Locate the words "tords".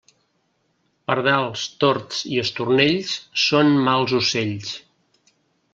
1.83-2.23